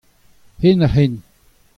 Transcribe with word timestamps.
Henn-ha-henn. 0.63 1.15